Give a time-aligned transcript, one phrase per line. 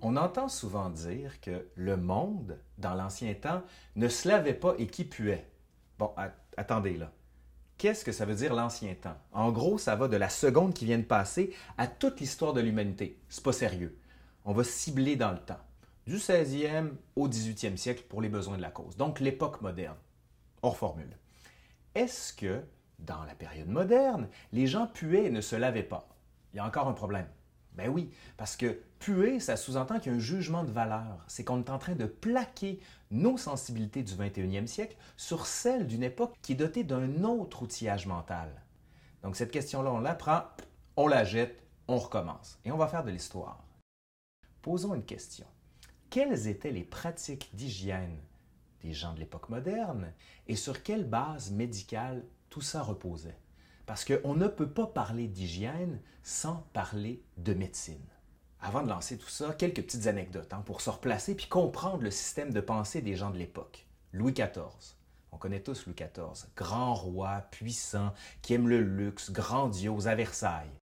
[0.00, 3.62] On entend souvent dire que le monde, dans l'ancien temps,
[3.96, 5.50] ne se lavait pas et qui puait.
[5.98, 6.14] Bon,
[6.56, 7.10] attendez là.
[7.78, 9.16] Qu'est-ce que ça veut dire l'ancien temps?
[9.32, 12.60] En gros, ça va de la seconde qui vient de passer à toute l'histoire de
[12.60, 13.20] l'humanité.
[13.28, 13.98] C'est pas sérieux.
[14.44, 15.60] On va cibler dans le temps,
[16.06, 18.96] du 16e au 18e siècle pour les besoins de la cause.
[18.96, 19.96] Donc l'époque moderne.
[20.62, 21.16] On reformule.
[21.94, 22.62] Est-ce que,
[22.98, 26.08] dans la période moderne, les gens puaient et ne se lavaient pas?
[26.52, 27.26] Il y a encore un problème.
[27.78, 31.24] Ben oui, parce que puer, ça sous-entend qu'il y a un jugement de valeur.
[31.28, 32.80] C'est qu'on est en train de plaquer
[33.12, 38.06] nos sensibilités du 21e siècle sur celles d'une époque qui est dotée d'un autre outillage
[38.06, 38.50] mental.
[39.22, 40.42] Donc cette question-là, on la prend,
[40.96, 42.58] on la jette, on recommence.
[42.64, 43.62] Et on va faire de l'histoire.
[44.60, 45.46] Posons une question.
[46.10, 48.18] Quelles étaient les pratiques d'hygiène
[48.82, 50.12] des gens de l'époque moderne
[50.48, 53.38] et sur quelle base médicale tout ça reposait?
[53.88, 58.04] Parce qu'on ne peut pas parler d'hygiène sans parler de médecine.
[58.60, 62.10] Avant de lancer tout ça, quelques petites anecdotes hein, pour se replacer puis comprendre le
[62.10, 63.86] système de pensée des gens de l'époque.
[64.12, 64.94] Louis XIV.
[65.32, 70.76] On connaît tous Louis XIV, grand roi, puissant, qui aime le luxe, grandiose à Versailles.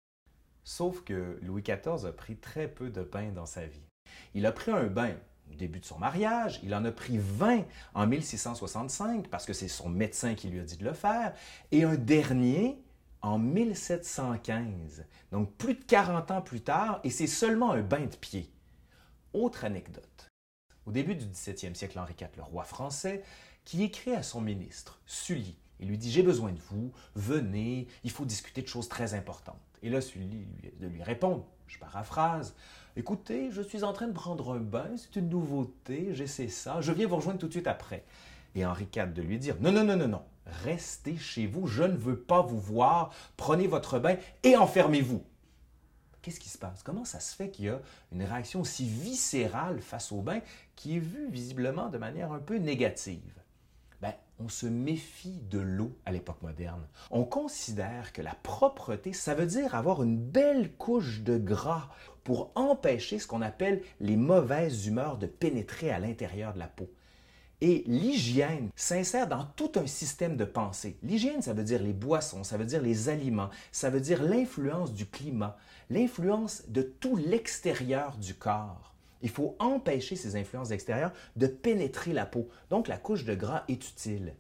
[0.64, 3.86] Sauf que Louis XIV a pris très peu de bains dans sa vie.
[4.34, 5.14] Il a pris un bain
[5.52, 9.68] au début de son mariage, il en a pris 20 en 1665 parce que c'est
[9.68, 11.34] son médecin qui lui a dit de le faire,
[11.70, 12.82] et un dernier
[13.26, 18.16] en 1715, donc plus de 40 ans plus tard, et c'est seulement un bain de
[18.16, 18.48] pied.
[19.32, 20.30] Autre anecdote.
[20.86, 23.24] Au début du 17e siècle, Henri IV, le roi français,
[23.64, 28.12] qui écrit à son ministre, Sully, il lui dit J'ai besoin de vous, venez, il
[28.12, 29.56] faut discuter de choses très importantes.
[29.82, 30.46] Et là, Sully
[30.78, 32.54] de lui répondre, je paraphrase
[32.94, 36.92] Écoutez, je suis en train de prendre un bain, c'est une nouveauté, j'essaie ça, je
[36.92, 38.04] viens vous rejoindre tout de suite après.
[38.54, 41.82] Et Henri IV de lui dire Non, non, non, non, non, Restez chez vous, je
[41.82, 45.24] ne veux pas vous voir, prenez votre bain et enfermez-vous.
[46.22, 46.82] Qu'est-ce qui se passe?
[46.82, 47.80] Comment ça se fait qu'il y a
[48.12, 50.40] une réaction aussi viscérale face au bain
[50.74, 53.40] qui est vue visiblement de manière un peu négative?
[54.00, 56.86] Ben, on se méfie de l'eau à l'époque moderne.
[57.10, 61.88] On considère que la propreté, ça veut dire avoir une belle couche de gras
[62.24, 66.88] pour empêcher ce qu'on appelle les mauvaises humeurs de pénétrer à l'intérieur de la peau.
[67.62, 70.98] Et l'hygiène s'insère dans tout un système de pensée.
[71.02, 74.92] L'hygiène, ça veut dire les boissons, ça veut dire les aliments, ça veut dire l'influence
[74.92, 75.56] du climat,
[75.88, 78.94] l'influence de tout l'extérieur du corps.
[79.22, 82.48] Il faut empêcher ces influences extérieures de pénétrer la peau.
[82.68, 84.34] Donc la couche de gras est utile.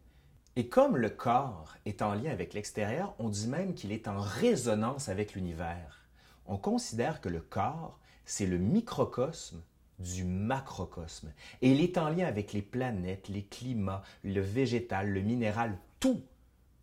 [0.56, 4.18] Et comme le corps est en lien avec l'extérieur, on dit même qu'il est en
[4.18, 6.06] résonance avec l'univers.
[6.46, 9.62] On considère que le corps, c'est le microcosme
[9.98, 11.32] du macrocosme.
[11.62, 16.22] Et il est en lien avec les planètes, les climats, le végétal, le minéral, tout.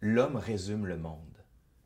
[0.01, 1.19] L'homme résume le monde.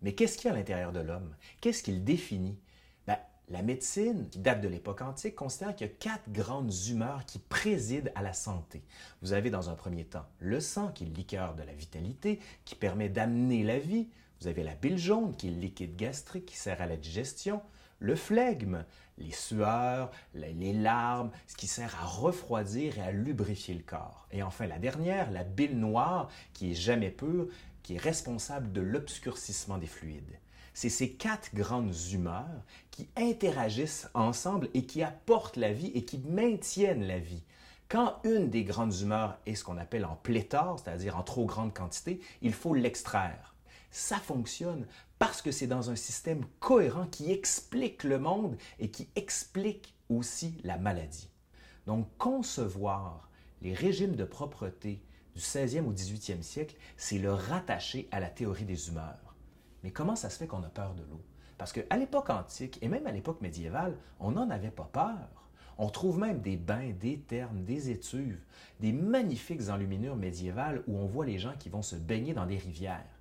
[0.01, 1.35] Mais qu'est-ce qu'il y a à l'intérieur de l'homme?
[1.61, 2.57] Qu'est-ce qu'il définit?
[3.05, 3.17] Ben,
[3.49, 7.39] la médecine, qui date de l'époque antique, considère qu'il y a quatre grandes humeurs qui
[7.39, 8.83] président à la santé.
[9.21, 12.39] Vous avez dans un premier temps le sang, qui est le liqueur de la vitalité,
[12.65, 14.09] qui permet d'amener la vie.
[14.41, 17.61] Vous avez la bile jaune, qui est le liquide gastrique, qui sert à la digestion
[17.99, 18.85] le flegme,
[19.17, 24.27] les sueurs, les larmes, ce qui sert à refroidir et à lubrifier le corps.
[24.31, 27.47] Et enfin la dernière, la bile noire, qui est jamais pure,
[27.83, 30.39] qui est responsable de l'obscurcissement des fluides.
[30.73, 36.19] C'est ces quatre grandes humeurs qui interagissent ensemble et qui apportent la vie et qui
[36.19, 37.41] maintiennent la vie.
[37.89, 41.73] Quand une des grandes humeurs est ce qu'on appelle en pléthore, c'est-à-dire en trop grande
[41.73, 43.55] quantité, il faut l'extraire
[43.91, 44.85] ça fonctionne
[45.19, 50.59] parce que c'est dans un système cohérent qui explique le monde et qui explique aussi
[50.63, 51.29] la maladie.
[51.85, 53.29] Donc concevoir
[53.61, 55.01] les régimes de propreté
[55.35, 59.35] du 16e au 18e siècle, c'est le rattacher à la théorie des humeurs.
[59.83, 61.21] Mais comment ça se fait qu'on a peur de l'eau?
[61.57, 65.49] Parce qu'à l'époque antique et même à l'époque médiévale, on n'en avait pas peur.
[65.79, 68.43] On trouve même des bains, des thermes, des étuves,
[68.79, 72.57] des magnifiques enluminures médiévales où on voit les gens qui vont se baigner dans des
[72.57, 73.16] rivières.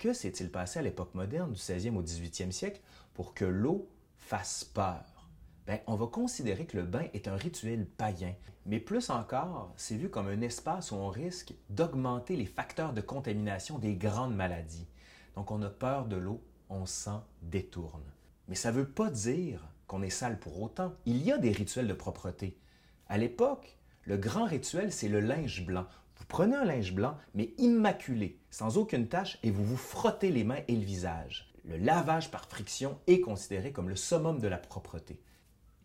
[0.00, 2.80] Que s'est-il passé à l'époque moderne, du 16e au 18e siècle,
[3.12, 3.86] pour que l'eau
[4.16, 5.28] fasse peur?
[5.66, 8.34] Ben, on va considérer que le bain est un rituel païen.
[8.64, 13.02] Mais plus encore, c'est vu comme un espace où on risque d'augmenter les facteurs de
[13.02, 14.88] contamination des grandes maladies.
[15.34, 18.10] Donc on a peur de l'eau, on s'en détourne.
[18.48, 20.94] Mais ça ne veut pas dire qu'on est sale pour autant.
[21.04, 22.58] Il y a des rituels de propreté.
[23.06, 25.86] À l'époque, le grand rituel, c'est le linge blanc.
[26.20, 30.44] Vous prenez un linge blanc, mais immaculé, sans aucune tache, et vous vous frottez les
[30.44, 31.50] mains et le visage.
[31.64, 35.18] Le lavage par friction est considéré comme le summum de la propreté.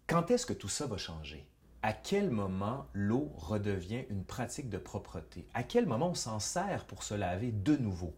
[0.07, 1.47] Quand est-ce que tout ça va changer?
[1.83, 5.47] À quel moment l'eau redevient une pratique de propreté?
[5.53, 8.13] À quel moment on s'en sert pour se laver de nouveau?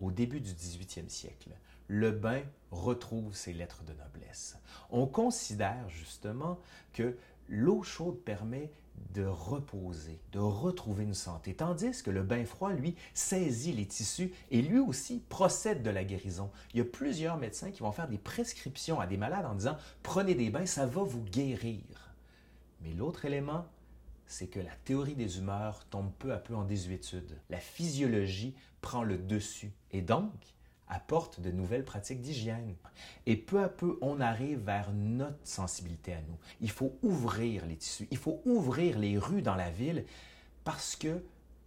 [0.00, 1.50] Au début du 18e siècle,
[1.88, 4.56] le bain retrouve ses lettres de noblesse.
[4.90, 6.60] On considère justement
[6.92, 7.18] que
[7.48, 8.70] l'eau chaude permet
[9.14, 14.32] de reposer, de retrouver une santé, tandis que le bain froid, lui, saisit les tissus
[14.50, 16.50] et lui aussi procède de la guérison.
[16.72, 19.76] Il y a plusieurs médecins qui vont faire des prescriptions à des malades en disant
[20.02, 21.82] prenez des bains, ça va vous guérir.
[22.82, 23.66] Mais l'autre élément,
[24.26, 27.38] c'est que la théorie des humeurs tombe peu à peu en désuétude.
[27.50, 30.32] La physiologie prend le dessus et donc
[30.88, 32.74] apporte de nouvelles pratiques d'hygiène.
[33.26, 36.38] Et peu à peu, on arrive vers notre sensibilité à nous.
[36.60, 40.04] Il faut ouvrir les tissus, il faut ouvrir les rues dans la ville
[40.64, 41.22] parce que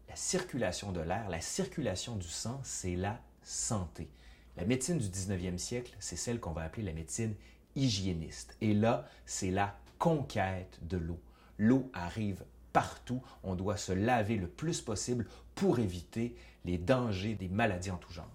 [0.10, 4.10] la circulation de l'air, la circulation du sang, c'est la santé.
[4.58, 7.34] La médecine du 19e siècle, c'est celle qu'on va appeler la médecine
[7.76, 8.58] hygiéniste.
[8.62, 11.20] Et là, c'est la conquête de l'eau.
[11.58, 12.44] L'eau arrive
[12.74, 13.22] partout.
[13.44, 16.36] On doit se laver le plus possible pour éviter
[16.66, 18.30] les dangers des maladies en tout genre.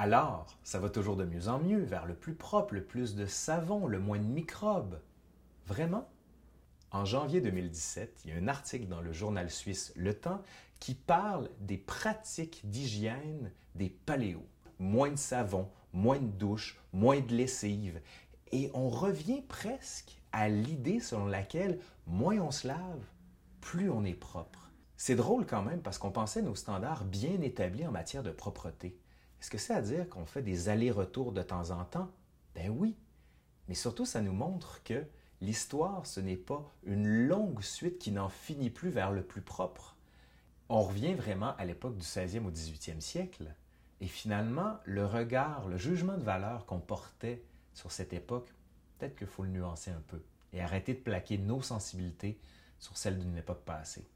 [0.00, 3.26] Alors, ça va toujours de mieux en mieux, vers le plus propre, le plus de
[3.26, 5.00] savon, le moins de microbes.
[5.66, 6.08] Vraiment?
[6.92, 10.40] En janvier 2017, il y a un article dans le journal suisse Le Temps
[10.78, 14.46] qui parle des pratiques d'hygiène des paléos.
[14.78, 18.00] Moins de savon, moins de douche, moins de lessive.
[18.52, 23.04] Et on revient presque à l'idée selon laquelle moins on se lave,
[23.60, 24.70] plus on est propre.
[24.96, 28.96] C'est drôle quand même parce qu'on pensait nos standards bien établis en matière de propreté.
[29.40, 32.10] Est-ce que c'est à dire qu'on fait des allers-retours de temps en temps?
[32.54, 32.96] Ben oui.
[33.68, 35.04] Mais surtout, ça nous montre que
[35.40, 39.96] l'histoire, ce n'est pas une longue suite qui n'en finit plus vers le plus propre.
[40.68, 43.54] On revient vraiment à l'époque du 16e au 18e siècle.
[44.00, 47.42] Et finalement, le regard, le jugement de valeur qu'on portait
[47.74, 48.52] sur cette époque,
[48.98, 50.20] peut-être qu'il faut le nuancer un peu
[50.52, 52.38] et arrêter de plaquer nos sensibilités
[52.78, 54.06] sur celles d'une époque passée.